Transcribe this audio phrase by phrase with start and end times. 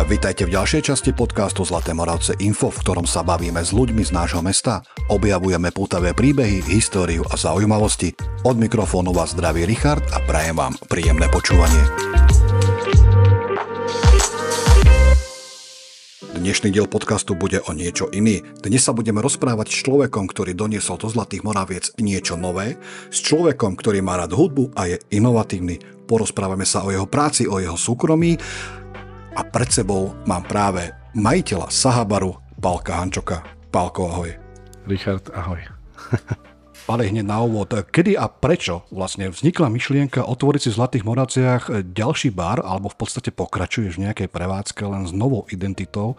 [0.00, 4.16] Vítajte v ďalšej časti podcastu Zlaté Moravce Info, v ktorom sa bavíme s ľuďmi z
[4.16, 4.80] nášho mesta.
[5.12, 8.16] Objavujeme pútavé príbehy, históriu a zaujímavosti.
[8.48, 11.84] Od mikrofónu vás zdraví Richard a prajem vám príjemné počúvanie.
[16.40, 18.40] Dnešný diel podcastu bude o niečo iný.
[18.64, 22.80] Dnes sa budeme rozprávať s človekom, ktorý doniesol do Zlatých Moraviec niečo nové,
[23.12, 25.76] s človekom, ktorý má rád hudbu a je inovatívny.
[26.08, 28.40] Porozprávame sa o jeho práci, o jeho súkromí
[29.36, 33.46] a pred sebou mám práve majiteľa Sahabaru, Palka Hančoka.
[33.70, 34.30] Palko, ahoj.
[34.90, 35.62] Richard, ahoj.
[36.90, 41.62] Ale hneď na úvod, kedy a prečo vlastne vznikla myšlienka otvoriť si v Zlatých Moraciach
[41.94, 46.18] ďalší bar, alebo v podstate pokračuješ v nejakej prevádzke len s novou identitou,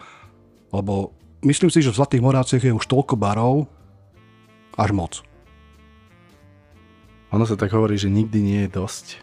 [0.72, 1.12] lebo
[1.44, 3.68] myslím si, že v Zlatých Moraciach je už toľko barov,
[4.80, 5.20] až moc.
[7.36, 9.20] Ono sa tak hovorí, že nikdy nie je dosť,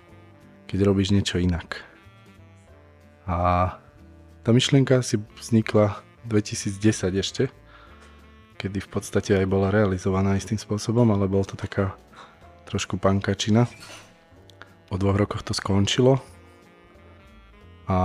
[0.69, 1.88] keď robíš niečo inak.
[3.29, 3.77] A
[4.41, 6.81] tá myšlienka si vznikla 2010
[7.21, 7.53] ešte,
[8.57, 11.93] kedy v podstate aj bola realizovaná istým spôsobom, ale bol to taká
[12.65, 13.69] trošku pankačina.
[14.89, 16.17] Po dvoch rokoch to skončilo.
[17.85, 17.97] A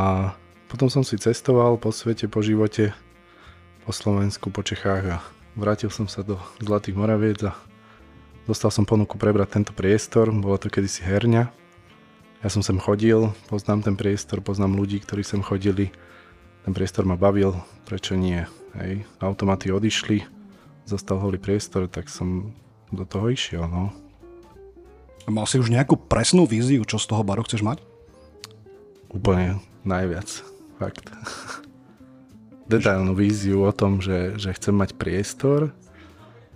[0.68, 2.92] potom som si cestoval po svete, po živote,
[3.88, 5.16] po Slovensku, po Čechách a
[5.56, 7.56] vrátil som sa do Zlatých Moraviec a
[8.44, 11.63] dostal som ponuku prebrať tento priestor, bola to kedysi herňa,
[12.44, 15.88] ja som sem chodil, poznám ten priestor, poznám ľudí, ktorí sem chodili.
[16.68, 17.56] Ten priestor ma bavil,
[17.88, 18.44] prečo nie?
[18.76, 19.08] Hej.
[19.24, 20.28] Automaty odišli,
[20.84, 22.52] zostal holý priestor, tak som
[22.92, 23.64] do toho išiel.
[23.64, 23.96] No.
[25.24, 27.80] Mal si už nejakú presnú víziu, čo z toho baru chceš mať?
[29.08, 30.28] Úplne najviac,
[30.76, 31.08] fakt.
[32.72, 35.72] Detailnú víziu o tom, že, že chcem mať priestor,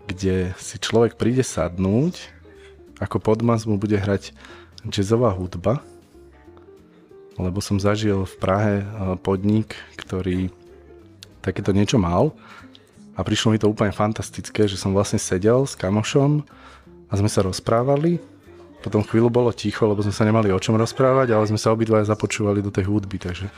[0.04, 2.28] kde si človek príde sadnúť,
[3.00, 4.36] ako podmas mu bude hrať
[4.88, 5.80] jazzová hudba,
[7.38, 8.86] lebo som zažil v Prahe eh,
[9.20, 10.50] podnik, ktorý
[11.40, 12.34] takéto niečo mal
[13.18, 16.46] a prišlo mi to úplne fantastické, že som vlastne sedel s kamošom
[17.08, 18.22] a sme sa rozprávali.
[18.78, 22.06] Potom chvíľu bolo ticho, lebo sme sa nemali o čom rozprávať, ale sme sa obidvaja
[22.06, 23.50] započúvali do tej hudby, takže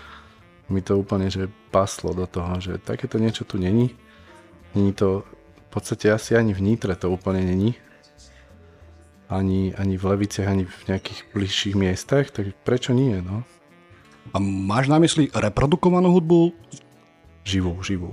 [0.73, 3.93] mi to úplne že paslo do toho, že takéto niečo tu není.
[4.73, 7.77] Není to v podstate asi ani v Nitre to úplne není,
[9.31, 13.47] ani, ani v Leviciach, ani v nejakých bližších miestach, tak prečo nie, no?
[14.35, 16.51] A máš na mysli reprodukovanú hudbu?
[17.47, 18.11] Živú, živú.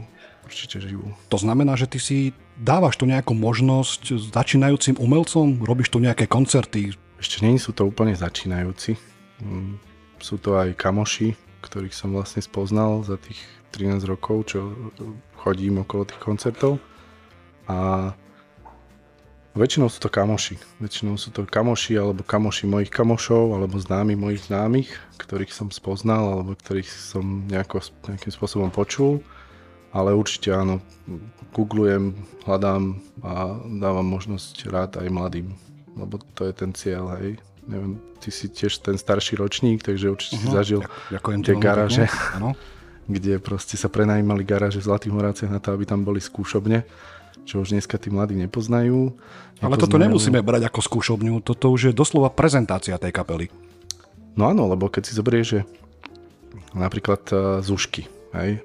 [0.48, 1.12] Určite živú.
[1.28, 2.18] To znamená, že ty si
[2.56, 5.60] dávaš tu nejakú možnosť začínajúcim umelcom?
[5.60, 6.96] Robíš tu nejaké koncerty?
[7.20, 8.96] Ešte nie sú to úplne začínajúci.
[9.44, 9.76] Mm,
[10.24, 11.36] sú to aj kamoši,
[11.66, 13.42] ktorých som vlastne spoznal za tých
[13.76, 14.72] 13 rokov, čo
[15.36, 16.80] chodím okolo tých koncertov.
[17.68, 18.14] A
[19.58, 20.62] Väčšinou sú to kamoši.
[20.78, 26.30] Väčšinou sú to kamoši alebo kamoši mojich kamošov alebo známi mojich známych, ktorých som spoznal
[26.30, 29.26] alebo ktorých som nejako, nejakým spôsobom počul.
[29.90, 30.78] Ale určite áno,
[31.58, 32.14] googlujem,
[32.46, 35.58] hľadám a dávam možnosť rád aj mladým,
[35.98, 37.42] lebo to je ten cieľ, hej.
[37.66, 40.54] Neviem, ty si tiež ten starší ročník, takže určite uh-huh.
[40.54, 42.06] si zažil Ďakujem tie garáže,
[43.16, 46.86] kde proste sa prenajímali garáže v Zlatých Moráciach na to, aby tam boli skúšobne
[47.48, 49.16] čo už dneska tí mladí nepoznajú.
[49.16, 49.64] nepoznajú.
[49.64, 53.48] Ale toto nemusíme brať ako skúšobňu, toto už je doslova prezentácia tej kapely.
[54.36, 55.60] No áno, lebo keď si zoberieš, že
[56.76, 58.06] napríklad uh, Zušky,
[58.36, 58.62] hej,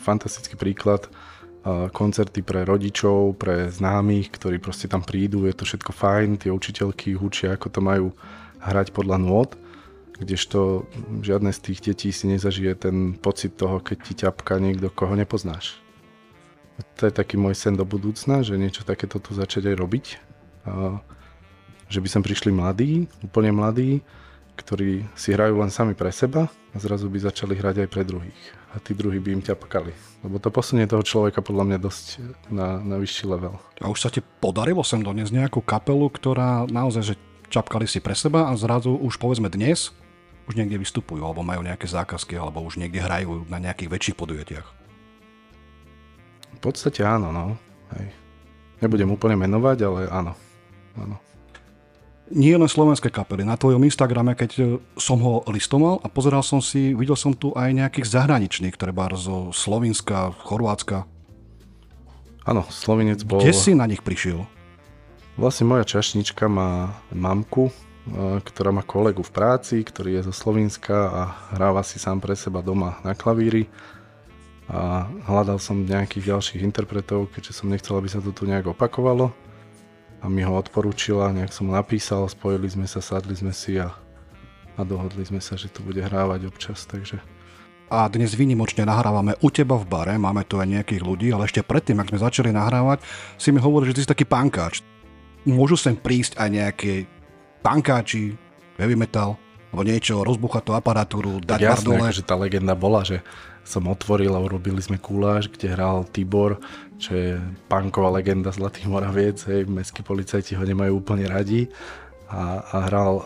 [0.00, 5.92] fantastický príklad, uh, koncerty pre rodičov, pre známych, ktorí proste tam prídu, je to všetko
[5.92, 8.06] fajn, tie učiteľky hučia, ako to majú
[8.64, 9.54] hrať podľa nôd,
[10.16, 10.88] kdežto
[11.20, 15.83] žiadne z tých detí si nezažije ten pocit toho, keď ti ťapka niekto, koho nepoznáš.
[16.74, 20.06] To je taký môj sen do budúcna, že niečo takéto tu začať aj robiť.
[21.86, 24.02] Že by sem prišli mladí, úplne mladí,
[24.58, 28.42] ktorí si hrajú len sami pre seba a zrazu by začali hrať aj pre druhých.
[28.74, 29.94] A tí druhí by im ťapkali.
[30.26, 32.06] Lebo to posunie toho človeka podľa mňa dosť
[32.50, 33.54] na, na vyšší level.
[33.78, 37.14] A už sa ti podarilo sem doniesť nejakú kapelu, ktorá naozaj, že
[37.54, 39.94] čapkali si pre seba a zrazu už povedzme dnes
[40.44, 44.83] už niekde vystupujú, alebo majú nejaké zákazky, alebo už niekde hrajú na nejakých väčších podujatiach
[46.60, 47.54] podstate áno, no.
[47.96, 48.06] Hej.
[48.82, 50.32] Nebudem úplne menovať, ale áno.
[50.98, 51.16] áno.
[52.32, 53.44] Nie len slovenské kapely.
[53.44, 57.68] Na tvojom Instagrame, keď som ho listoval a pozeral som si, videl som tu aj
[57.68, 61.04] nejakých zahraničných, treba zo Slovenska, Chorvátska.
[62.48, 63.44] Áno, Slovinec bol...
[63.44, 64.44] Kde si na nich prišiel?
[65.36, 67.72] Vlastne moja čašnička má mamku, e,
[68.40, 71.22] ktorá má kolegu v práci, ktorý je zo Slovenska a
[71.56, 73.68] hráva si sám pre seba doma na klavíri
[74.64, 79.28] a hľadal som nejakých ďalších interpretov, keďže som nechcel, aby sa to tu nejak opakovalo.
[80.24, 83.92] A mi ho odporúčila, nejak som napísal, spojili sme sa, sadli sme si a,
[84.74, 87.20] a dohodli sme sa, že to bude hrávať občas, takže...
[87.92, 91.60] a dnes výnimočne nahrávame u teba v bare, máme tu aj nejakých ľudí, ale ešte
[91.60, 93.04] predtým, ak sme začali nahrávať,
[93.36, 94.80] si mi hovoril, že ty si taký pankáč.
[95.44, 96.92] Môžu sem prísť aj nejaké
[97.60, 98.32] pankáči,
[98.80, 99.36] heavy metal,
[99.70, 103.20] alebo niečo, rozbuchať tú aparatúru, dať jasné, že tá legenda bola, že
[103.64, 106.60] som otvoril a urobili sme kúláž, kde hral Tibor,
[107.00, 111.66] čo je punková legenda Zlatých Moraviec, hej, mestskí policajti ho nemajú úplne radi
[112.28, 113.24] a, a hral uh,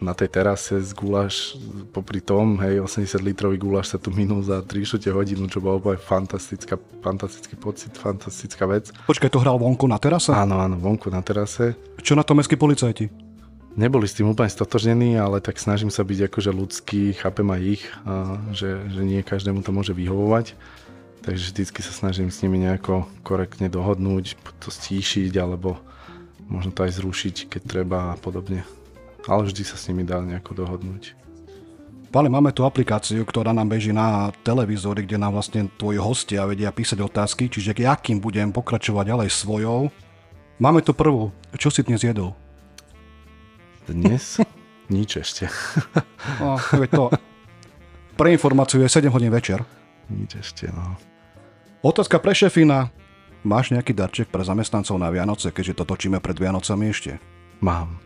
[0.00, 1.56] na tej terase z guláš
[1.90, 5.80] popri tom, hej, 80 litrový guláš sa tu minul za 3 šute hodinu, čo bolo
[5.80, 8.92] úplne fantastická, fantastický pocit, fantastická vec.
[9.08, 10.36] Počkaj, to hral vonku na terase?
[10.36, 11.74] Áno, áno, vonku na terase.
[12.00, 13.25] Čo na to mestskí policajti?
[13.76, 17.84] Neboli s tým úplne stotožnení, ale tak snažím sa byť akože ľudský, chápem aj ich,
[18.08, 20.56] a že, že nie každému to môže vyhovovať.
[21.20, 25.76] Takže vždycky sa snažím s nimi nejako korektne dohodnúť, to stíšiť, alebo
[26.48, 28.64] možno to aj zrušiť, keď treba a podobne
[29.26, 31.18] ale vždy sa s nimi dá nejako dohodnúť.
[32.14, 36.70] Pali, máme tu aplikáciu, ktorá nám beží na televízory, kde nám vlastne tvoji hostia vedia
[36.70, 39.90] písať otázky, čiže akým budem pokračovať ďalej svojou.
[40.56, 41.34] Máme tu prvú.
[41.58, 42.32] Čo si dnes jedol?
[43.86, 44.42] Dnes?
[44.94, 45.50] Nič ešte.
[46.42, 47.10] no, to.
[48.14, 49.62] Pre informáciu je 7 hodín večer.
[50.06, 50.94] Nič ešte, no.
[51.82, 52.90] Otázka pre šefina.
[53.46, 57.22] Máš nejaký darček pre zamestnancov na Vianoce, keďže to točíme pred Vianocami ešte?
[57.62, 58.02] Mám.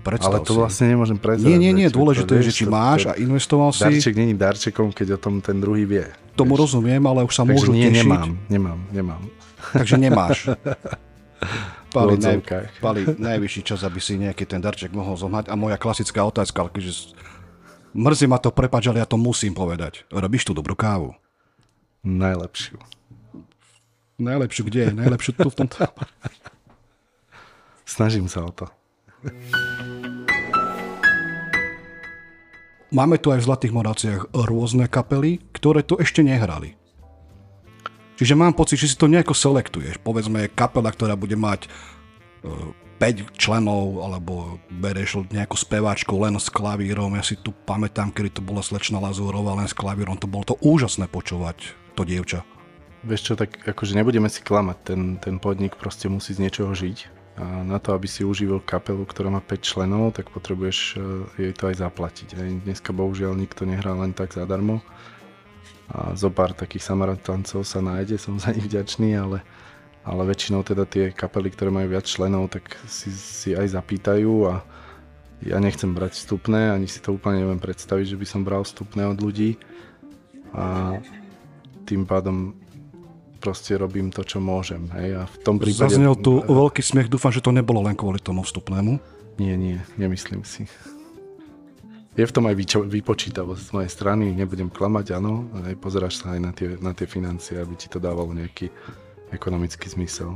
[0.00, 0.58] Predstav ale to si.
[0.58, 1.52] vlastne nemôžem prezrať.
[1.52, 3.84] Nie, nie, nie, dôležité je, že či máš a investoval si.
[3.84, 6.08] Darček není darčekom, keď o tom ten druhý vie.
[6.32, 6.72] Tomu vieš.
[6.72, 8.08] rozumiem, ale už sa Takže môžu nie, tešiť.
[8.08, 9.22] nemám, nemám, nemám.
[9.76, 10.38] Takže nemáš.
[11.90, 12.36] Pali, naj.
[12.84, 15.50] Pali, najvyšší čas, aby si nejaký ten darček mohol zohnať.
[15.50, 17.18] A moja klasická otázka, keďže
[17.92, 20.06] mrzí ma to, prepač, ale ja to musím povedať.
[20.08, 21.18] Robíš tu dobrú kávu?
[22.06, 22.78] Najlepšiu.
[24.20, 24.94] Najlepšiu kde?
[24.94, 25.84] Najlepšiu tu v tomto?
[27.98, 28.70] Snažím sa o to.
[32.90, 36.79] Máme tu aj v Zlatých Moravciach rôzne kapely, ktoré tu ešte nehrali.
[38.20, 39.96] Čiže mám pocit, že si to nejako selektuješ.
[40.04, 41.72] Povedzme, kapela, ktorá bude mať
[42.44, 47.16] 5 e, členov, alebo bereš nejakú speváčku len s klavírom.
[47.16, 50.20] Ja si tu pamätám, kedy to bola slečna Lazúrová len s klavírom.
[50.20, 52.44] To bolo to úžasné počúvať, to dievča.
[53.08, 54.76] Vieš čo, tak akože nebudeme si klamať.
[54.84, 57.16] Ten, ten podnik proste musí z niečoho žiť.
[57.40, 60.96] A na to, aby si uživil kapelu, ktorá má 5 členov, tak potrebuješ e,
[61.40, 62.36] jej to aj zaplatiť.
[62.68, 64.84] Dneska bohužiaľ nikto nehrá len tak zadarmo
[65.90, 69.42] a zo pár takých samarancov sa nájde, som za nich vďačný, ale,
[70.06, 74.62] ale väčšinou teda tie kapely, ktoré majú viac členov, tak si, si aj zapýtajú a
[75.42, 79.08] ja nechcem brať vstupné, ani si to úplne neviem predstaviť, že by som bral vstupné
[79.08, 79.58] od ľudí
[80.54, 80.94] a
[81.88, 82.54] tým pádom
[83.40, 84.86] proste robím to, čo môžem.
[84.94, 85.16] Hej?
[85.16, 85.96] A v tom prípade...
[85.96, 89.00] Zaznel tu veľký smiech, dúfam, že to nebolo len kvôli tomu vstupnému.
[89.40, 90.68] Nie, nie, nemyslím si
[92.18, 92.58] je v tom aj
[92.90, 97.06] vypočítavosť z mojej strany, nebudem klamať, áno, aj pozeráš sa aj na tie, na tie
[97.06, 98.66] financie, aby ti to dávalo nejaký
[99.30, 100.34] ekonomický zmysel.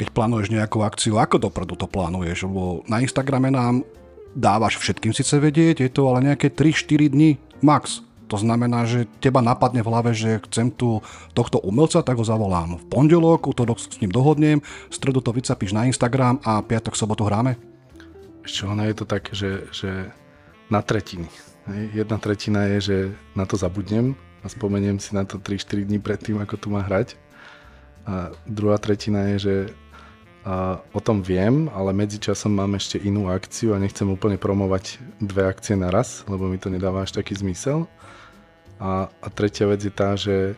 [0.00, 2.48] Keď plánuješ nejakú akciu, ako dopredu to plánuješ?
[2.48, 3.84] Lebo na Instagrame nám
[4.34, 8.02] dávaš všetkým síce vedieť, je to ale nejaké 3-4 dní max.
[8.32, 11.04] To znamená, že teba napadne v hlave, že chcem tu
[11.36, 15.86] tohto umelca, tak ho zavolám v pondelok, útorok s ním dohodnem, stredu to vycapíš na
[15.86, 17.54] Instagram a piatok, sobotu hráme?
[18.42, 20.10] Ešte ono je to tak, že, že
[20.74, 21.30] na tretiny.
[21.70, 22.02] Hej.
[22.02, 22.96] Jedna tretina je, že
[23.38, 27.14] na to zabudnem a spomeniem si na to 3-4 dní predtým, ako tu má hrať.
[28.04, 29.56] A druhá tretina je, že
[30.44, 35.48] a o tom viem, ale medzičasom mám ešte inú akciu a nechcem úplne promovať dve
[35.48, 37.88] akcie naraz, lebo mi to nedáva až taký zmysel.
[38.76, 40.52] A, a tretia vec je tá, že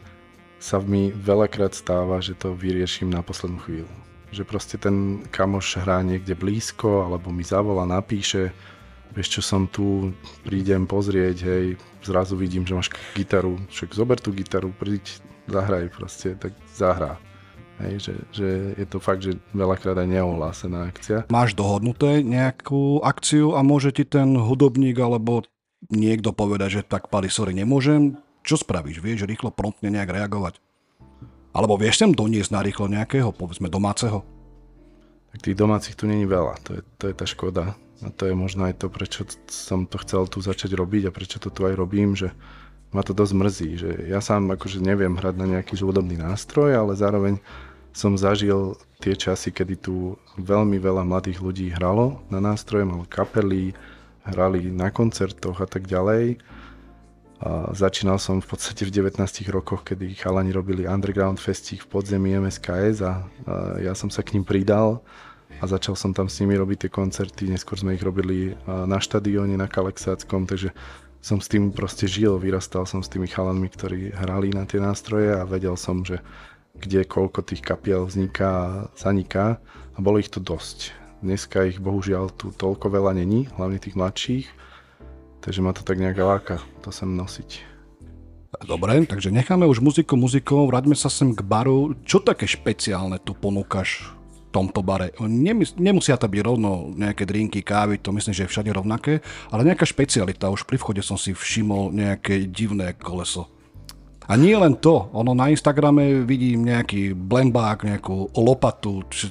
[0.58, 3.94] sa mi veľakrát stáva, že to vyrieším na poslednú chvíľu.
[4.35, 8.50] Že proste ten kamoš hrá niekde blízko, alebo mi zavolá, napíše,
[9.14, 10.10] vieš čo, som tu,
[10.42, 11.66] prídem pozrieť, hej,
[12.02, 17.20] zrazu vidím, že máš gitaru, však zober tú gitaru, príď, zahraj proste, tak zahrá.
[17.76, 18.48] Hej, že, že
[18.80, 21.28] je to fakt, že veľakrát aj neohlásená akcia.
[21.28, 25.44] Máš dohodnuté nejakú akciu a môže ti ten hudobník alebo
[25.92, 29.04] niekto povedať, že tak pali, sorry, nemôžem, čo spravíš?
[29.04, 30.56] Vieš rýchlo, promptne nejak reagovať?
[31.52, 34.25] Alebo vieš sem doniesť na rýchlo nejakého, povedzme domáceho?
[35.36, 37.76] Tak tých domácich tu není veľa, to je, to je tá škoda.
[38.04, 41.40] A to je možno aj to, prečo som to chcel tu začať robiť a prečo
[41.40, 42.28] to tu aj robím, že
[42.92, 46.92] ma to dosť mrzí, že ja sám akože neviem hrať na nejaký hudobný nástroj, ale
[46.92, 47.40] zároveň
[47.96, 53.72] som zažil tie časy, kedy tu veľmi veľa mladých ľudí hralo na nástroje, mal kapely,
[54.28, 56.36] hrali na koncertoch a tak ďalej.
[57.36, 59.20] A začínal som v podstate v 19
[59.52, 63.12] rokoch, kedy chalani robili underground festík v podzemí MSKS a, a
[63.80, 65.04] ja som sa k ním pridal
[65.56, 69.56] a začal som tam s nimi robiť tie koncerty, neskôr sme ich robili na štadióne
[69.56, 70.76] na Kalexáckom, takže
[71.24, 75.34] som s tým proste žil, vyrastal som s tými chalanmi, ktorí hrali na tie nástroje
[75.34, 76.22] a vedel som, že
[76.76, 79.56] kde koľko tých kapiel vzniká a zaniká
[79.96, 80.92] a bolo ich tu dosť.
[81.24, 84.46] Dneska ich bohužiaľ tu toľko veľa není, hlavne tých mladších,
[85.40, 87.74] takže ma to tak nejak láka to sem nosiť.
[88.62, 91.92] Dobre, takže necháme už muziku muzikou, vráťme sa sem k baru.
[92.08, 94.08] Čo také špeciálne tu ponúkaš
[94.56, 95.12] tomto bare.
[95.20, 99.20] Nemys- nemusia to byť rovno nejaké drinky, kávy, to myslím, že je všade rovnaké,
[99.52, 100.48] ale nejaká špecialita.
[100.48, 103.52] Už pri vchode som si všimol nejaké divné koleso.
[104.26, 109.30] A nie len to, ono na Instagrame vidím nejaký blembák, nejakú lopatu, či,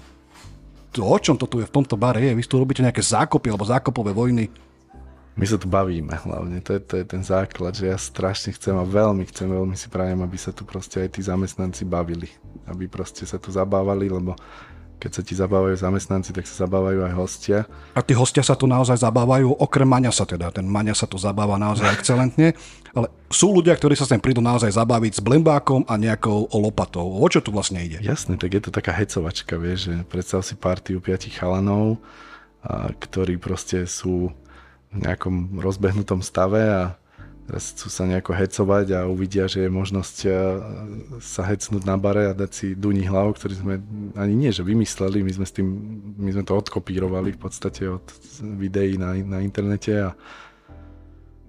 [0.96, 2.32] to, o čom to tu je v tomto bare je?
[2.32, 4.48] Vy tu robíte nejaké zákopy alebo zákopové vojny?
[5.36, 8.72] My sa tu bavíme hlavne, to je, to je ten základ, že ja strašne chcem
[8.72, 12.32] a veľmi chcem, veľmi si prajem, aby sa tu proste aj tí zamestnanci bavili.
[12.63, 14.39] Aby proste sa tu zabávali, lebo
[14.96, 17.60] keď sa ti zabávajú zamestnanci, tak sa zabávajú aj hostia.
[17.94, 20.50] A tí hostia sa tu naozaj zabávajú, okrem Maňa sa teda.
[20.50, 22.56] Ten Maňa sa tu zabáva naozaj excelentne,
[22.96, 27.06] ale sú ľudia, ktorí sa sem prídu naozaj zabaviť s blembákom a nejakou lopatou.
[27.20, 28.00] O čo tu vlastne ide?
[28.00, 32.00] Jasné, tak je to taká hecovačka, vieš, že predstav si partiu piatich chalanov,
[32.64, 34.32] a, ktorí proste sú
[34.90, 36.96] v nejakom rozbehnutom stave a
[37.46, 40.34] teraz chcú sa nejako hecovať a uvidia, že je možnosť eh,
[41.22, 43.74] sa hecnúť na bare a dať si duní hlav, ktorý sme
[44.18, 45.68] ani nie, že vymysleli, my sme, s tým,
[46.18, 48.06] my sme to odkopírovali v podstate od
[48.42, 50.10] videí na, na internete a,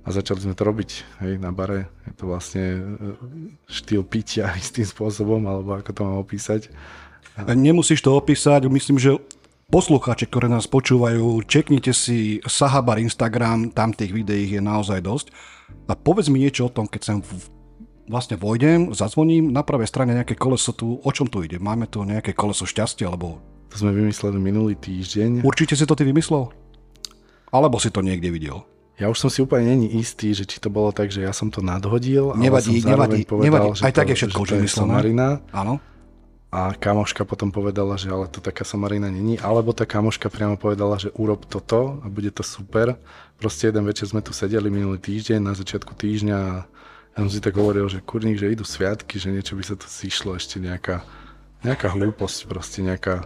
[0.04, 0.90] a začali sme to robiť
[1.24, 1.88] hej, na bare.
[2.04, 2.80] Je to vlastne eh,
[3.72, 6.68] štýl pitia istým spôsobom, alebo ako to mám opísať.
[7.36, 9.20] Nemusíš to opísať, myslím, že
[9.68, 15.28] poslucháči, ktoré nás počúvajú, čeknite si Sahabar Instagram, tam tých videí je naozaj dosť.
[15.86, 17.18] A povedz mi niečo o tom, keď sem
[18.06, 21.58] vlastne vojdem, zazvoním, na pravej strane nejaké koleso tu, o čom tu ide?
[21.58, 23.42] Máme tu nejaké koleso šťastia, alebo...
[23.74, 25.42] To sme vymysleli minulý týždeň.
[25.42, 26.54] Určite si to ty vymyslel?
[27.50, 28.62] Alebo si to niekde videl?
[28.96, 31.52] Ja už som si úplne není istý, že či to bolo tak, že ja som
[31.52, 33.68] to nadhodil, nevadí, ale som nevadí, povedal, nevadí.
[33.76, 35.28] že Aj to, tak je všetko že to je.
[35.52, 35.74] Áno.
[36.54, 39.36] A kamoška potom povedala, že ale to taká somarina není.
[39.42, 42.94] Alebo tá kamoška priamo povedala, že urob toto a bude to super.
[43.36, 46.64] Proste jeden večer sme tu sedeli minulý týždeň, na začiatku týždňa a
[47.16, 49.88] ja som si tak hovoril, že kurník, že idú sviatky, že niečo by sa tu
[49.88, 51.00] zišlo, ešte nejaká,
[51.64, 53.24] nejaká hlúposť, proste nejaká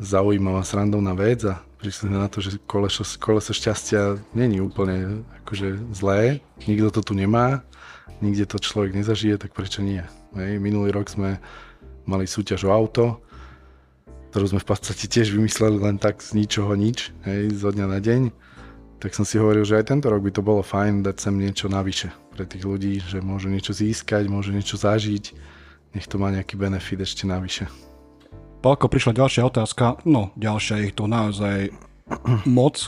[0.00, 5.92] zaujímavá srandovná vec a prišli sme na to, že koleso, koleso šťastia není úplne akože
[5.92, 7.60] zlé, nikto to tu nemá,
[8.24, 10.00] nikde to človek nezažije, tak prečo nie?
[10.32, 11.38] Hej, minulý rok sme
[12.04, 13.24] mali súťaž o auto,
[14.34, 18.02] ktorú sme v podstate tiež vymysleli len tak z ničoho nič, hej, zo dňa na
[18.02, 18.34] deň.
[18.98, 21.70] Tak som si hovoril, že aj tento rok by to bolo fajn dať sem niečo
[21.70, 25.24] navyše pre tých ľudí, že môžu niečo získať, môžu niečo zažiť,
[25.94, 27.70] nech to má nejaký benefit ešte navyše.
[28.58, 30.02] Palko, prišla ďalšia otázka.
[30.02, 31.70] No, ďalšia je to naozaj
[32.58, 32.80] moc.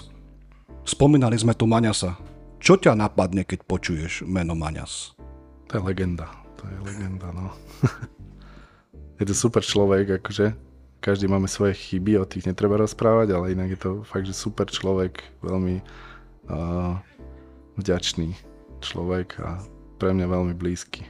[0.83, 2.19] Spomínali sme tu Maňasa.
[2.59, 5.15] Čo ťa napadne, keď počuješ meno Maňas?
[5.71, 6.27] To je legenda,
[6.59, 7.55] to je legenda, no.
[9.17, 10.53] je to super človek, akože.
[11.01, 14.67] Každý máme svoje chyby, o tých netreba rozprávať, ale inak je to fakt, že super
[14.67, 15.85] človek, veľmi
[16.51, 16.99] uh,
[17.77, 18.33] vďačný
[18.81, 19.61] človek a
[19.97, 21.05] pre mňa veľmi blízky.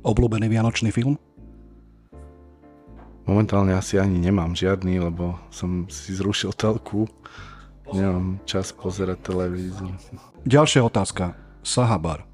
[0.00, 1.20] Obľúbený vianočný film?
[3.28, 7.06] Momentálne asi ani nemám žiadny, lebo som si zrušil telku.
[7.92, 9.92] Nemám čas pozerať televíziu.
[10.48, 11.36] Ďalšia otázka.
[11.60, 12.24] Sahabar.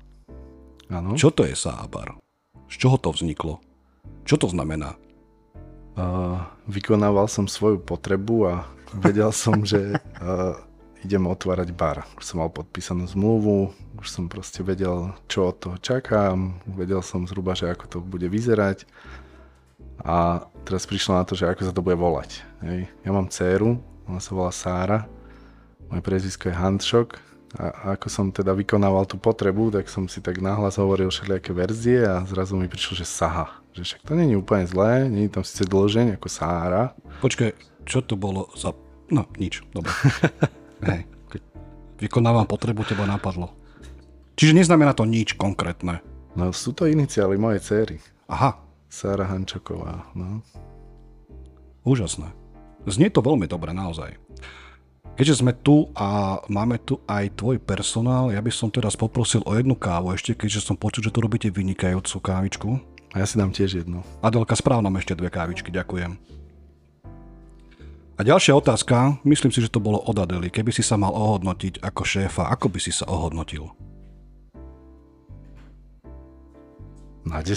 [0.86, 1.18] Áno.
[1.18, 2.14] Čo to je Sahabar?
[2.70, 3.58] Z čoho to vzniklo?
[4.26, 4.98] Čo to znamená?
[5.94, 8.54] Uh, vykonával som svoju potrebu a
[8.90, 10.58] vedel som, že uh,
[11.06, 12.02] idem otvárať bar.
[12.18, 13.70] Už som mal podpísanú zmluvu,
[14.02, 18.26] už som proste vedel, čo od toho čakám, vedel som zhruba, že ako to bude
[18.26, 18.82] vyzerať.
[20.02, 22.42] A teraz prišlo na to, že ako sa to bude volať.
[22.66, 22.90] Hej.
[23.06, 23.78] Ja mám dceru,
[24.10, 25.06] ona sa volá Sára,
[25.86, 30.44] moje priezvisko je Handšok a ako som teda vykonával tú potrebu, tak som si tak
[30.44, 33.48] nahlas hovoril všelijaké verzie a zrazu mi prišlo, že Saha.
[33.72, 36.92] Že však to není úplne zlé, není tam síce dlžeň ako Sára.
[37.24, 37.56] Počkaj,
[37.88, 38.76] čo to bolo za...
[39.08, 39.88] No, nič, dobre.
[40.88, 41.42] Hej, keď
[42.04, 43.56] vykonávam potrebu, teba napadlo.
[44.36, 46.04] Čiže neznamená to nič konkrétne.
[46.36, 47.96] No sú to iniciály mojej cery.
[48.28, 48.60] Aha,
[48.92, 50.44] Sára Hančoková, no.
[51.88, 52.28] úžasné.
[52.84, 54.20] Znie to veľmi dobre, naozaj.
[55.16, 59.56] Keďže sme tu a máme tu aj tvoj personál, ja by som teraz poprosil o
[59.56, 62.68] jednu kávu ešte, keďže som počul, že tu robíte vynikajúcu kávičku.
[63.16, 64.04] A ja si dám tiež jednu.
[64.20, 66.20] Adelka, správ nám ešte dve kávičky, ďakujem.
[68.16, 70.52] A ďalšia otázka, myslím si, že to bolo od Adely.
[70.52, 73.72] Keby si sa mal ohodnotiť ako šéfa, ako by si sa ohodnotil?
[77.24, 77.56] Na 10.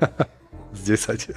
[0.80, 1.28] Z 10.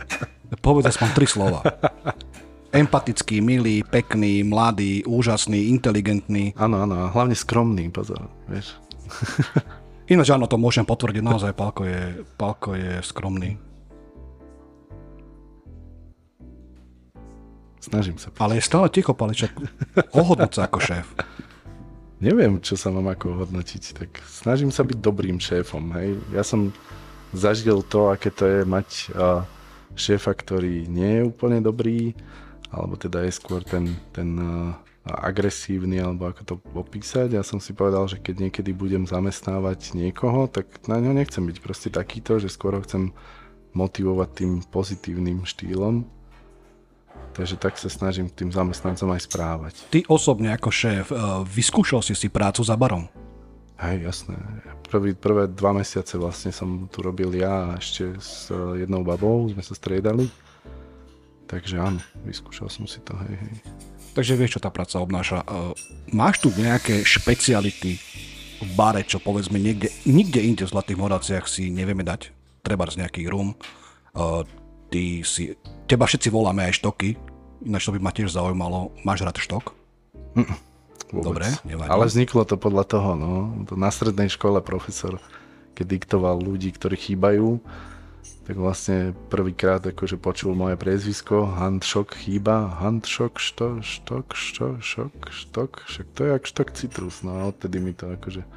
[0.63, 1.59] Povedz aspoň tri slova.
[2.67, 6.51] Empatický, milý, pekný, mladý, úžasný, inteligentný.
[6.59, 8.75] Áno, áno, hlavne skromný, pozor, vieš.
[10.11, 13.55] Ináč áno, to môžem potvrdiť, naozaj Palko je, Palko je skromný.
[17.79, 18.35] Snažím sa.
[18.35, 19.55] Ale je stále ticho, Paliček.
[20.11, 21.07] Ohodnoť sa ako šéf.
[22.19, 26.19] Neviem, čo sa mám ako hodnotiť, tak snažím sa byť dobrým šéfom, hej.
[26.35, 26.75] Ja som
[27.31, 29.47] zažil to, aké to je mať uh,
[29.95, 32.17] šéfa, ktorý nie je úplne dobrý,
[32.71, 34.75] alebo teda je skôr ten, ten uh,
[35.07, 37.35] agresívny, alebo ako to opísať.
[37.35, 41.57] Ja som si povedal, že keď niekedy budem zamestnávať niekoho, tak na ňo nechcem byť
[41.63, 43.15] proste takýto, že skôr ho chcem
[43.71, 46.17] motivovať tým pozitívnym štýlom
[47.37, 49.73] Takže tak sa snažím tým zamestnancom aj správať.
[49.93, 53.05] Ty osobne ako šéf, eh, vyskúšal si si prácu za barom?
[53.77, 54.33] Hej, jasné.
[54.89, 59.61] Prvý, prvé dva mesiace vlastne som tu robil ja ešte s eh, jednou babou, sme
[59.61, 60.25] sa striedali.
[61.47, 63.55] Takže áno, vyskúšal som si to, hej, hej.
[64.11, 65.45] Takže vieš, čo tá práca obnáša.
[65.47, 65.71] Uh,
[66.11, 68.01] máš tu nejaké špeciality
[68.57, 72.33] v bare, čo povedzme niekde, nikde inde v Zlatých Moraciach si nevieme dať?
[72.65, 73.53] Treba z nejaký rum.
[74.17, 74.41] Uh,
[74.89, 75.53] ty si,
[75.85, 77.15] teba všetci voláme aj štoky,
[77.63, 78.91] ináč to by ma tiež zaujímalo.
[79.05, 79.77] Máš rád štok?
[80.33, 80.57] Mm,
[81.23, 81.87] Dobre, nevadí.
[81.87, 83.63] Ale vzniklo to podľa toho, no.
[83.77, 85.21] Na strednej škole profesor,
[85.77, 87.61] keď diktoval ľudí, ktorí chýbajú,
[88.47, 95.71] tak vlastne prvýkrát akože počul moje priezvisko, Handšok chýba, Handšok, što, štok, što, šok, štok,
[95.83, 98.47] však to je jak štok citrus, no a odtedy mi to akože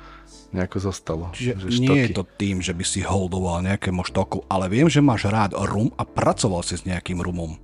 [0.55, 1.35] nejako zostalo.
[1.35, 5.03] Čiže že nie je to tým, že by si holdoval nejakému štoku, ale viem, že
[5.03, 7.59] máš rád rum a pracoval si s nejakým rumom.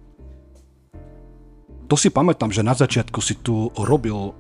[1.87, 4.35] To si pamätám, že na začiatku si tu robil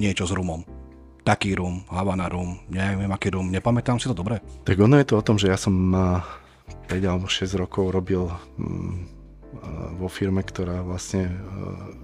[0.00, 0.79] niečo s rumom.
[1.20, 4.40] Taký rum, Havana rum, neviem aký rum, nepamätám si to dobre.
[4.64, 5.92] Tak ono je to o tom, že ja som
[6.88, 8.24] 5 alebo 6 rokov robil
[8.56, 9.20] mm,
[10.00, 11.34] vo firme, ktorá vlastne e,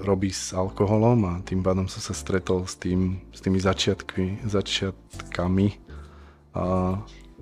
[0.05, 5.87] robí s alkoholom a tým pádom som sa stretol s, tým, s tými začiatky, začiatkami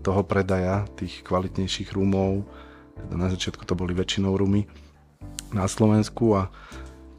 [0.04, 2.44] toho predaja tých kvalitnejších rumov.
[3.14, 4.66] Na začiatku to boli väčšinou rumy
[5.54, 6.50] na Slovensku a,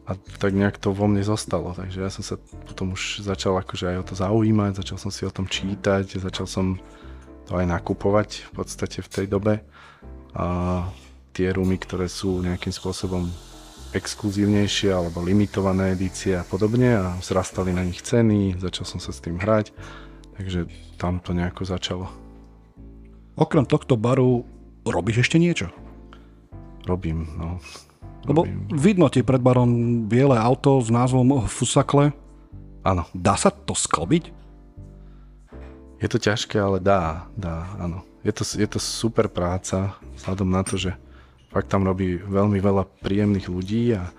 [0.06, 1.74] a tak nejak to vo mne zostalo.
[1.74, 2.38] Takže ja som sa
[2.70, 6.46] potom už začal akože aj o to zaujímať, začal som si o tom čítať, začal
[6.46, 6.78] som
[7.50, 9.54] to aj nakupovať v podstate v tej dobe.
[10.38, 10.46] A
[11.34, 13.28] tie rumy, ktoré sú nejakým spôsobom
[13.96, 19.24] exkluzívnejšie alebo limitované edície a podobne a zrastali na nich ceny, začal som sa s
[19.24, 19.72] tým hrať,
[20.36, 20.68] takže
[21.00, 22.12] tam to nejako začalo.
[23.40, 24.44] Okrem tohto baru
[24.84, 25.72] robíš ešte niečo?
[26.84, 27.58] Robím, no.
[28.26, 28.42] Lebo
[28.74, 29.70] vidno ti pred barom
[30.10, 32.10] biele auto s názvom Fusakle.
[32.82, 33.06] Áno.
[33.14, 34.34] Dá sa to sklbiť?
[36.02, 38.04] Je to ťažké, ale dá, dá, áno.
[38.26, 40.92] Je to, je to super práca, vzhľadom na to, že
[41.54, 44.10] fakt tam robí veľmi veľa príjemných ľudí a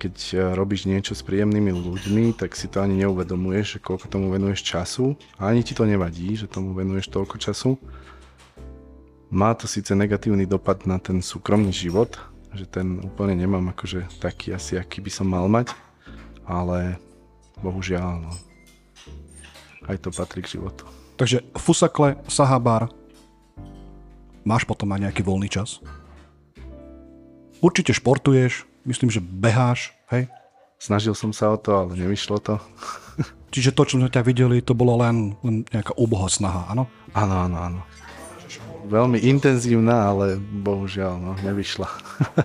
[0.00, 4.64] keď e, robíš niečo s príjemnými ľuďmi, tak si to ani neuvedomuješ, koľko tomu venuješ
[4.64, 7.76] času a ani ti to nevadí, že tomu venuješ toľko času.
[9.30, 12.18] Má to síce negatívny dopad na ten súkromný život,
[12.54, 15.74] že ten úplne nemám akože taký asi, aký by som mal mať,
[16.46, 16.98] ale
[17.62, 18.32] bohužiaľ, no,
[19.86, 20.86] aj to patrí k životu.
[21.20, 22.88] Takže fusakle, sahabar,
[24.42, 25.78] máš potom aj nejaký voľný čas?
[27.60, 30.32] Určite športuješ, myslím, že beháš, hej?
[30.80, 32.56] Snažil som sa o to, ale nevyšlo to.
[33.54, 36.88] Čiže to, čo sme ťa videli, to bolo len, len nejaká úbohá snaha, áno?
[37.12, 37.80] Áno, áno, áno.
[38.88, 41.86] Veľmi intenzívna, ale bohužiaľ, no, nevyšla.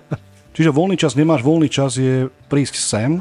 [0.55, 3.11] Čiže voľný čas, nemáš voľný čas, je prísť sem?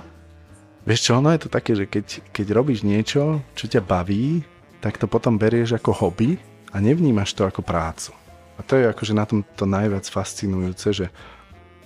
[0.84, 4.44] Vieš čo, ono je to také, že keď, keď robíš niečo, čo ťa baví,
[4.84, 6.36] tak to potom berieš ako hobby
[6.70, 8.12] a nevnímaš to ako prácu.
[8.54, 11.06] A to je akože na tom to najviac fascinujúce, že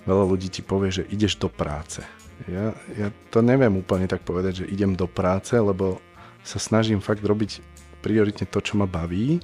[0.03, 2.03] veľa ľudí ti povie, že ideš do práce.
[2.47, 6.03] Ja, ja to neviem úplne tak povedať, že idem do práce, lebo
[6.43, 7.63] sa snažím fakt robiť
[7.99, 9.43] prioritne to, čo ma baví.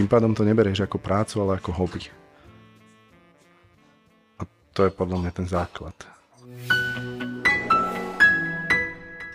[0.00, 2.08] Tým pádom to neberieš ako prácu, ale ako hobby.
[4.40, 5.92] A to je podľa mňa ten základ.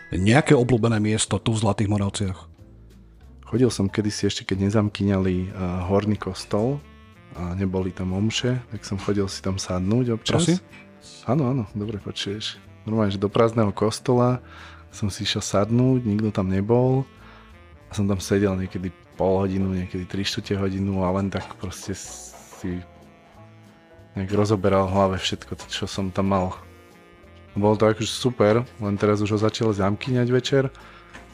[0.10, 2.49] Nejaké obľúbené miesto tu v Zlatých Moravciach?
[3.45, 5.54] Chodil som kedysi ešte, keď nezamkyňali
[5.86, 6.82] horný kostol,
[7.38, 10.49] a neboli tam omše, tak som chodil si tam sadnúť občas.
[10.49, 10.58] Prosím?
[11.30, 12.58] Áno, áno, dobre počuješ.
[12.89, 14.41] Normálne, že do prázdneho kostola
[14.89, 17.06] som si išiel sadnúť, nikto tam nebol
[17.86, 21.95] a som tam sedel niekedy pol hodinu, niekedy 3 čtvrte hodinu a len tak proste
[21.95, 22.84] si
[24.15, 26.45] nejak rozoberal v hlave všetko to, čo som tam mal.
[27.56, 30.67] Bolo to akože super, len teraz už ho začal zamkyňať večer,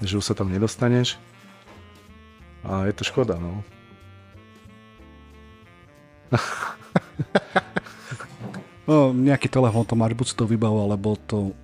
[0.02, 1.18] že už sa tam nedostaneš.
[2.62, 3.66] A je to škoda, no.
[8.90, 11.56] No, nejaký telefón to máš, buď si to vybavil, alebo to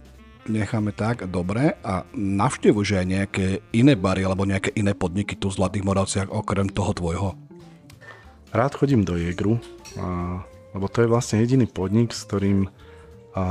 [0.50, 1.76] necháme tak, dobre.
[1.84, 6.68] A navštevuješ aj nejaké iné bary alebo nejaké iné podniky tu v Zlatých Moravciach okrem
[6.72, 7.30] toho tvojho?
[8.52, 9.60] Rád chodím do Jegru,
[10.00, 10.40] a,
[10.72, 12.72] lebo to je vlastne jediný podnik, s ktorým
[13.36, 13.44] a,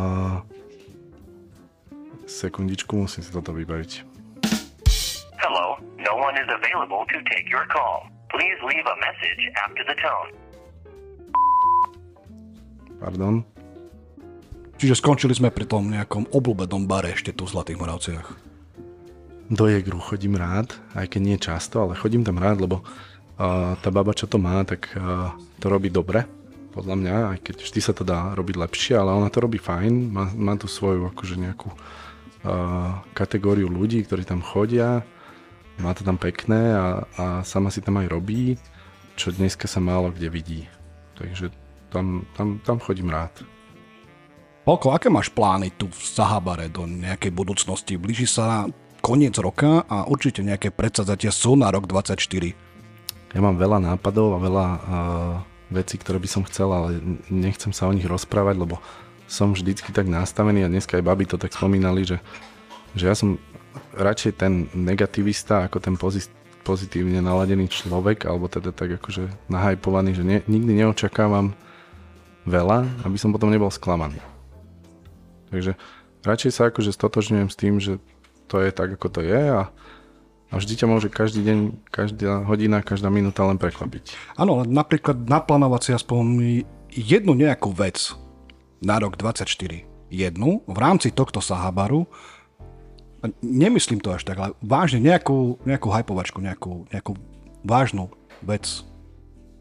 [2.27, 3.91] sekundičku, musím si toto vybaviť.
[5.39, 8.09] Hello, no one is available to take your call.
[8.33, 10.31] Please leave a message after the tone.
[12.99, 13.56] Pardon.
[14.77, 18.29] Čiže skončili sme pri tom nejakom obľúbenom bare ešte tu v Zlatých Moravciach.
[19.49, 23.89] Do Jegru chodím rád, aj keď nie často, ale chodím tam rád, lebo uh, tá
[23.89, 26.29] baba, čo to má, tak uh, to robí dobre,
[26.77, 30.13] podľa mňa, aj keď vždy sa to dá robiť lepšie, ale ona to robí fajn,
[30.13, 35.01] má, má tu svoju akože nejakú uh, kategóriu ľudí, ktorí tam chodia,
[35.81, 36.87] má to tam pekné a,
[37.17, 38.61] a sama si tam aj robí,
[39.17, 40.61] čo dneska sa málo kde vidí.
[41.17, 41.49] Takže
[41.89, 43.33] tam, tam, tam chodím rád.
[44.67, 47.95] Polko, aké máš plány tu v Sahabare do nejakej budúcnosti?
[47.95, 48.67] Blíži sa
[48.99, 52.19] koniec roka a určite nejaké predsazatia sú na rok 24.
[53.31, 54.79] Ja mám veľa nápadov a veľa uh,
[55.71, 56.99] vecí, ktoré by som chcel, ale
[57.31, 58.83] nechcem sa o nich rozprávať, lebo
[59.31, 62.19] som vždycky tak nastavený a dneska aj baby to tak spomínali, že,
[62.99, 63.39] že ja som
[63.95, 66.27] radšej ten negativista ako ten pozit,
[66.67, 71.55] pozitívne naladený človek, alebo teda tak akože nahajpovaný, že ne, nikdy neočakávam
[72.51, 74.19] veľa, aby som potom nebol sklamaný.
[75.51, 75.79] Takže
[76.27, 78.03] radšej sa akože stotožňujem s tým, že
[78.47, 79.71] to je tak, ako to je a,
[80.51, 81.59] a vždy ťa môže každý deň,
[81.91, 84.39] každá hodina, každá minúta len prekvapiť.
[84.39, 86.25] Áno, napríklad naplánovať si aspoň
[86.95, 88.15] jednu nejakú vec
[88.83, 89.51] na rok 24.
[90.07, 92.07] Jednu v rámci tohto Sahabaru
[93.43, 97.19] nemyslím to až tak, ale vážne nejakú, nejakú hypovačku, nejakú, nejakú
[97.67, 98.87] vážnu vec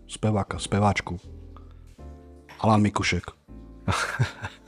[0.06, 1.18] speváka, speváčku.
[2.62, 3.26] Alan Mikušek.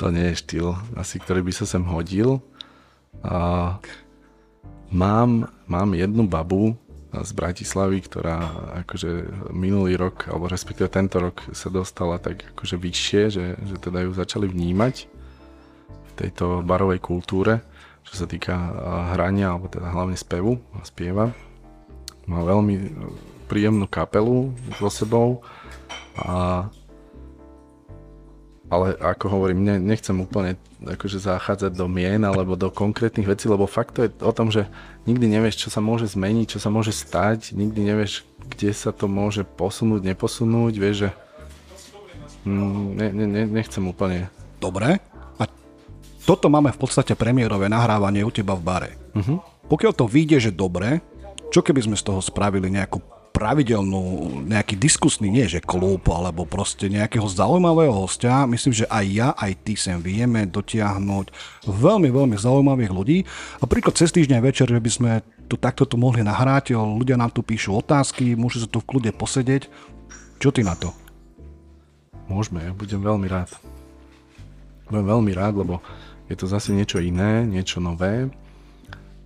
[0.00, 2.40] to nie je štýl, asi ktorý by sa sem hodil.
[3.20, 3.76] A
[4.88, 6.72] mám, mám jednu babu
[7.12, 8.48] z Bratislavy, ktorá
[8.86, 14.08] akože minulý rok, alebo respektíve tento rok sa dostala tak akože vyššie, že, že teda
[14.08, 14.94] ju začali vnímať
[15.90, 17.60] v tejto barovej kultúre,
[18.08, 18.56] čo sa týka
[19.12, 21.28] hrania, alebo teda hlavne spevu a spieva.
[22.24, 22.94] Má veľmi
[23.50, 25.42] príjemnú kapelu so sebou
[26.14, 26.70] a
[28.70, 33.66] ale ako hovorím, ne, nechcem úplne akože zachádzať do mien alebo do konkrétnych vecí, lebo
[33.66, 34.70] fakt to je o tom, že
[35.10, 39.10] nikdy nevieš, čo sa môže zmeniť, čo sa môže stať, nikdy nevieš, kde sa to
[39.10, 41.10] môže posunúť, neposunúť, vieš, že
[42.46, 44.30] mm, ne, ne, ne, nechcem úplne.
[44.62, 45.02] Dobre,
[45.36, 45.44] a
[46.22, 48.90] toto máme v podstate premiérové nahrávanie u teba v bare.
[49.18, 49.42] Uh-huh.
[49.66, 51.02] Pokiaľ to vyjde, že dobre,
[51.50, 53.02] čo keby sme z toho spravili nejakú
[53.40, 58.44] pravidelnú, nejaký diskusný, nie že klub, alebo proste nejakého zaujímavého hostia.
[58.44, 61.32] Myslím, že aj ja, aj ty sem vieme dotiahnuť
[61.64, 63.18] veľmi, veľmi zaujímavých ľudí.
[63.58, 65.10] A príklad cez týždeň večer, že by sme
[65.48, 69.10] tu takto tu mohli nahrať, ľudia nám tu píšu otázky, môžu sa tu v kľude
[69.16, 69.72] posedieť.
[70.36, 70.92] Čo ty na to?
[72.28, 73.56] Môžeme, ja budem veľmi rád.
[74.84, 75.80] Budem veľmi rád, lebo
[76.28, 78.28] je to zase niečo iné, niečo nové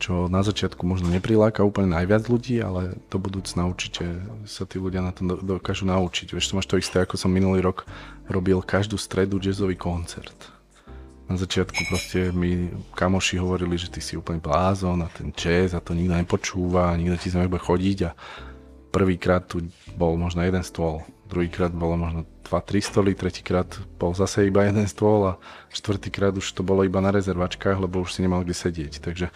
[0.05, 4.05] čo na začiatku možno nepriláka úplne najviac ľudí, ale do budúcna určite
[4.45, 6.37] sa tí ľudia na to dokážu naučiť.
[6.37, 7.89] Vieš, to máš to isté, ako som minulý rok
[8.29, 10.37] robil každú stredu jazzový koncert.
[11.25, 15.81] Na začiatku proste mi kamoši hovorili, že ty si úplne blázon a ten jazz a
[15.81, 18.13] to nikto nepočúva, nikto ti sa nebude chodiť a
[18.93, 19.65] prvýkrát tu
[19.97, 21.01] bol možno jeden stôl,
[21.33, 25.41] druhýkrát bolo možno 2-3 stoly, tretíkrát bol zase iba jeden stôl a
[25.73, 29.01] štvrtýkrát už to bolo iba na rezervačkách, lebo už si nemal kde sedieť.
[29.01, 29.33] Takže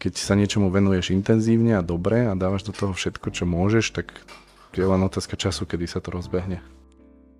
[0.00, 4.16] keď sa niečomu venuješ intenzívne a dobre a dávaš do toho všetko, čo môžeš, tak
[4.72, 6.64] je len otázka času, kedy sa to rozbehne.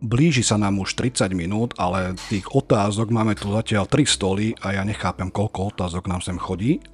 [0.01, 4.77] Blíži sa nám už 30 minút, ale tých otázok máme tu zatiaľ 3 stoly a
[4.77, 6.85] ja nechápem, koľko otázok nám sem chodí.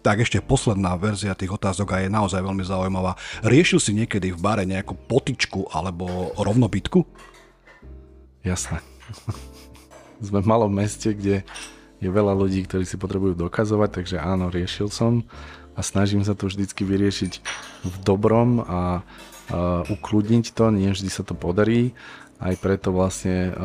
[0.00, 3.14] Tak ešte posledná verzia tých otázok a je naozaj veľmi zaujímavá.
[3.46, 7.06] Riešil si niekedy v bare nejakú potičku alebo rovnobytku?
[8.46, 8.82] Jasné.
[10.26, 11.46] Sme v malom meste, kde
[12.00, 15.24] je veľa ľudí, ktorí si potrebujú dokazovať, takže áno, riešil som
[15.76, 17.32] a snažím sa to vždycky vyriešiť
[17.84, 18.82] v dobrom a, a
[19.84, 21.92] ukludniť to, nie vždy sa to podarí,
[22.40, 23.60] aj preto vlastne a,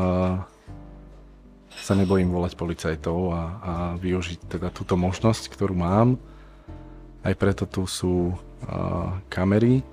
[1.75, 6.19] sa nebojím volať policajtov a, a využiť teda túto možnosť, ktorú mám.
[7.25, 9.83] Aj preto tu sú a, kamery.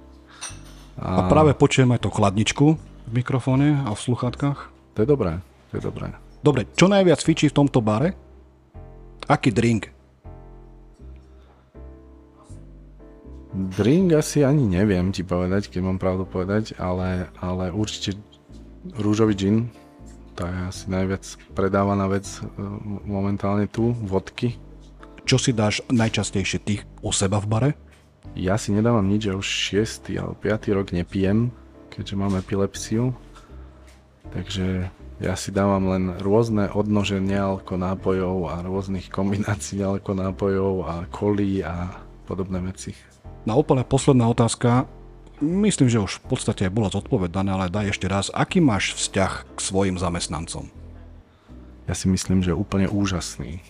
[0.99, 1.27] A...
[1.27, 2.67] a práve počujem aj to chladničku
[3.07, 4.71] v mikrofóne a v sluchátkach.
[4.95, 6.15] To je dobré, to je dobré.
[6.43, 8.32] Dobre, čo najviac fičí v tomto bare?
[9.31, 9.91] Aký drink?
[13.53, 18.17] Drink asi ani neviem ti povedať, keď mám pravdu povedať, ale, ale určite
[18.97, 19.69] rúžový gin
[20.33, 22.49] Tá je asi najviac predávaná vec e,
[23.05, 24.57] momentálne tu, vodky.
[25.29, 27.71] Čo si dáš najčastejšie ty u seba v bare?
[28.33, 30.09] Ja si nedávam nič, ja už 6.
[30.17, 30.73] alebo 5.
[30.73, 31.53] rok nepijem,
[31.93, 33.13] keďže mám epilepsiu.
[34.33, 34.89] Takže
[35.23, 41.63] ja si dávam len rôzne odnože nealko nápojov a rôznych kombinácií nealko nápojov a kolí
[41.63, 41.95] a
[42.27, 42.91] podobné veci.
[43.47, 44.91] Na úplne posledná otázka.
[45.39, 48.35] Myslím, že už v podstate bola zodpovedaná, ale daj ešte raz.
[48.35, 50.71] Aký máš vzťah k svojim zamestnancom?
[51.87, 53.63] Ja si myslím, že úplne úžasný.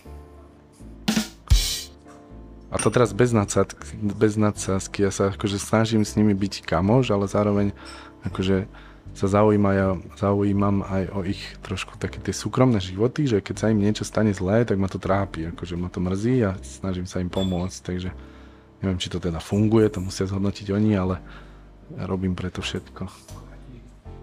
[2.73, 5.05] A to teraz bez, nadsad, bez nadsázky.
[5.05, 7.67] Ja sa akože snažím s nimi byť kamoš, ale zároveň
[8.25, 8.65] akože
[9.13, 13.77] sa zaujíma, zaujímam aj o ich trošku také tie súkromné životy, že keď sa im
[13.77, 17.29] niečo stane zlé, tak ma to trápi, akože ma to mrzí a snažím sa im
[17.29, 18.09] pomôcť, takže
[18.81, 21.21] neviem, či to teda funguje, to musia zhodnotiť oni, ale
[21.93, 23.05] ja robím preto všetko.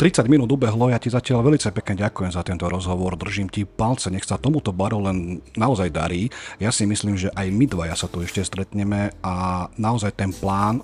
[0.01, 4.09] 30 minút ubehlo, ja ti zatiaľ veľmi pekne ďakujem za tento rozhovor, držím ti palce,
[4.09, 6.33] nech sa tomuto baru len naozaj darí.
[6.57, 10.81] Ja si myslím, že aj my dvaja sa tu ešte stretneme a naozaj ten plán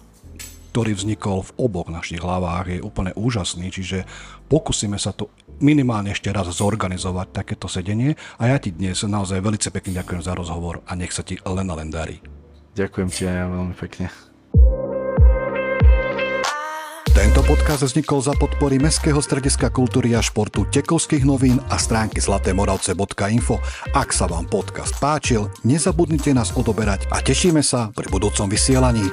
[0.77, 4.05] ktorý vznikol v oboch našich hlavách, je úplne úžasný, čiže
[4.53, 9.57] pokúsime sa tu minimálne ešte raz zorganizovať takéto sedenie a ja ti dnes naozaj veľmi
[9.57, 12.21] pekne ďakujem za rozhovor a nech sa ti len len darí.
[12.77, 14.13] Ďakujem ti aj ja veľmi pekne.
[17.17, 23.65] Tento podcast vznikol za podpory Mestského strediska kultúry a športu Tekovských novín a stránky zlatémoravce.info.
[23.97, 29.09] Ak sa vám podcast páčil, nezabudnite nás odoberať a tešíme sa pri budúcom vysielaní.